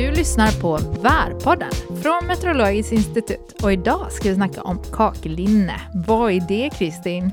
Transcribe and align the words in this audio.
Du 0.00 0.10
lyssnar 0.10 0.60
på 0.60 0.78
Värpodden 1.02 1.72
från 2.02 2.26
Meteorologiskt 2.26 2.92
institut 2.92 3.62
och 3.62 3.72
idag 3.72 4.12
ska 4.12 4.28
vi 4.28 4.34
snacka 4.34 4.62
om 4.62 4.82
kakelinne. 4.92 5.80
Vad 6.06 6.32
är 6.32 6.40
det 6.48 6.70
Kristin? 6.78 7.32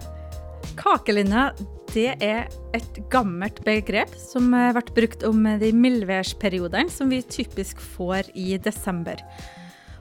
Kakelinne 0.77 1.53
det 1.93 2.23
är 2.23 2.47
ett 2.73 2.95
gammalt 3.09 3.63
begrepp 3.63 4.15
som 4.15 4.53
har 4.53 4.73
varit 4.73 4.95
brukt 4.95 5.23
om 5.23 5.59
de 5.59 5.71
mildvärsperiodene 5.73 6.89
som 6.89 7.09
vi 7.09 7.21
typiskt 7.21 7.81
får 7.81 8.23
i 8.33 8.57
december. 8.57 9.25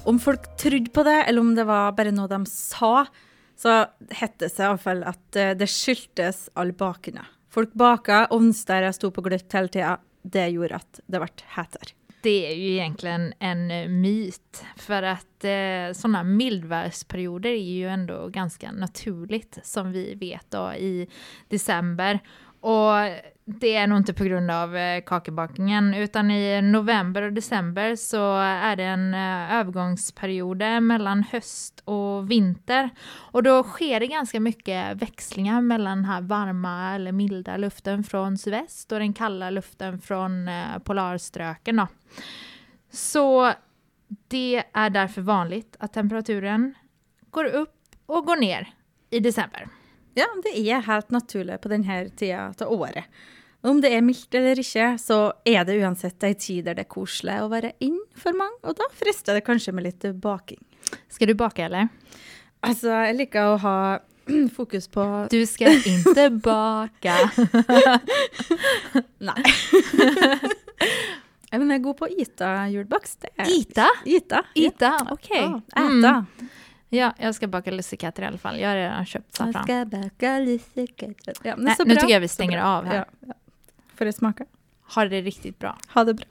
Om 0.04 0.18
folk 0.18 0.56
trodde 0.56 0.90
på 0.90 1.02
det, 1.02 1.22
eller 1.22 1.40
om 1.40 1.54
det 1.54 1.64
var 1.64 1.92
bara 1.92 2.10
något 2.10 2.30
de 2.30 2.46
sa, 2.46 3.06
så 3.56 3.86
hette 4.10 4.44
det 4.44 4.58
i 4.58 4.62
alla 4.62 4.78
fall 4.78 5.02
att 5.02 5.36
eh, 5.36 5.50
det 5.50 5.66
skyldtes 5.66 6.50
all 6.54 6.72
bakinga. 6.72 7.26
Folk 7.50 7.72
baka 7.72 8.26
onsdagar, 8.30 8.92
stod 8.92 9.14
på 9.14 9.20
gløtt 9.20 9.52
hela 9.52 9.68
tiden. 9.68 9.96
Det 10.22 10.48
gjorde 10.48 10.76
att 10.76 11.00
det 11.06 11.18
vart 11.18 11.44
hetere. 11.46 12.05
Det 12.26 12.52
är 12.52 12.54
ju 12.54 12.70
egentligen 12.70 13.34
en 13.38 13.70
eh, 13.70 13.88
myt 13.88 14.64
för 14.76 15.02
att 15.02 15.44
eh, 15.44 15.92
sådana 15.94 16.22
mildvärsperioder 16.22 17.50
är 17.50 17.72
ju 17.72 17.88
ändå 17.88 18.28
ganska 18.28 18.72
naturligt 18.72 19.58
som 19.62 19.92
vi 19.92 20.14
vet 20.14 20.50
då 20.50 20.72
i 20.72 21.08
december. 21.48 22.20
Och 22.66 22.92
det 23.44 23.76
är 23.76 23.86
nog 23.86 23.98
inte 23.98 24.14
på 24.14 24.24
grund 24.24 24.50
av 24.50 24.76
eh, 24.76 25.04
kakebakningen 25.04 25.94
utan 25.94 26.30
i 26.30 26.62
november 26.62 27.22
och 27.22 27.32
december 27.32 27.96
så 27.96 28.36
är 28.40 28.76
det 28.76 28.82
en 28.84 29.14
eh, 29.14 29.54
övergångsperiod 29.54 30.62
eh, 30.62 30.80
mellan 30.80 31.22
höst 31.22 31.82
och 31.84 32.30
vinter. 32.30 32.90
Och 33.08 33.42
då 33.42 33.62
sker 33.62 34.00
det 34.00 34.06
ganska 34.06 34.40
mycket 34.40 35.02
växlingar 35.02 35.60
mellan 35.60 35.98
den 35.98 36.04
här 36.04 36.20
varma 36.20 36.94
eller 36.94 37.12
milda 37.12 37.56
luften 37.56 38.04
från 38.04 38.38
sydväst 38.38 38.92
och 38.92 38.98
den 38.98 39.12
kalla 39.12 39.50
luften 39.50 40.00
från 40.00 40.50
polarströken. 40.84 41.76
Då. 41.76 41.86
Så 42.90 43.52
det 44.28 44.64
är 44.72 44.90
därför 44.90 45.22
vanligt 45.22 45.76
att 45.78 45.92
temperaturen 45.92 46.74
går 47.30 47.44
upp 47.44 47.78
och 48.06 48.26
går 48.26 48.36
ner 48.36 48.68
i 49.10 49.20
december. 49.20 49.68
Ja, 50.18 50.26
det 50.42 50.70
är 50.70 50.80
helt 50.80 51.10
naturligt 51.10 51.60
på 51.60 51.68
den 51.68 51.84
här 51.84 52.08
tiden 52.08 52.54
av 52.60 52.72
året. 52.72 53.04
Om 53.60 53.80
det 53.80 53.94
är 53.94 54.00
milt 54.00 54.34
eller 54.34 54.54
inte 54.54 54.98
så 54.98 55.32
är 55.44 55.64
det 55.64 55.74
uansett 55.74 56.22
en 56.22 56.34
tid 56.34 56.64
där 56.64 56.74
det 56.74 56.82
är 56.82 56.84
koselig 56.84 57.32
att 57.32 57.50
vara 57.50 57.70
in 57.78 58.06
för 58.14 58.32
många 58.32 58.50
och 58.62 58.74
då 58.74 58.84
frestar 58.94 59.34
det 59.34 59.40
kanske 59.40 59.72
med 59.72 59.84
lite 59.84 60.12
baking. 60.12 60.64
Ska 61.08 61.26
du 61.26 61.34
baka 61.34 61.64
eller? 61.64 61.88
Alltså, 62.60 62.88
jag 62.88 63.16
liker 63.16 63.42
att 63.42 63.62
ha 63.62 64.00
fokus 64.56 64.88
på... 64.88 65.26
Du 65.30 65.46
ska 65.46 65.72
inte 65.86 66.30
baka. 66.30 67.14
Nej. 69.18 69.44
Men 71.50 71.70
jag 71.70 71.82
går 71.82 71.94
på 71.94 72.08
Ita 72.08 72.68
julbakst. 72.68 73.24
Ita? 73.46 73.86
Ita. 74.04 74.44
Ita, 74.54 74.84
ja. 75.08 75.18
Ja, 75.28 75.60
äta. 75.72 75.80
Mm. 75.80 76.24
Ja, 76.88 77.14
jag 77.18 77.34
ska 77.34 77.46
baka 77.46 77.70
lussekatter 77.70 78.22
i 78.22 78.26
alla 78.26 78.38
fall. 78.38 78.60
Jag 78.60 78.68
har 78.68 78.76
redan 78.76 79.06
köpt 79.06 79.36
saffran. 79.36 79.64
Jag 79.68 79.88
ska 79.88 79.98
baka 79.98 80.38
lussekatter. 80.38 81.34
Ja, 81.42 81.54
Nej, 81.58 81.76
nu 81.86 81.94
tycker 81.94 82.12
jag 82.12 82.20
vi 82.20 82.28
stänger 82.28 82.58
av 82.58 82.84
här. 82.84 82.96
Ja, 82.96 83.04
ja. 83.20 83.34
Får 83.94 84.04
det 84.04 84.12
smaka? 84.12 84.44
Ha 84.94 85.04
det 85.04 85.20
riktigt 85.22 85.58
bra. 85.58 85.78
Ha 85.94 86.04
det 86.04 86.14
bra. 86.14 86.26